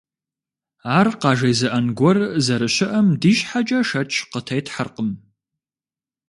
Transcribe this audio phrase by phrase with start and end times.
[0.97, 5.09] Ар къажезыӀэн гуэр зэрыщыӀэм ди щхьэкӀэ шэч къытетхьэркъым.